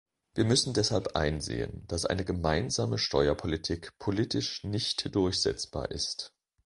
Wir 0.33 0.45
müssen 0.45 0.73
deshalb 0.73 1.15
einsehen, 1.15 1.85
dass 1.87 2.07
eine 2.07 2.25
gemeinsame 2.25 2.97
Steuerpolitik 2.97 3.95
politisch 3.99 4.63
nicht 4.63 5.13
durchsetzbar 5.13 5.91
ist. 5.91 6.33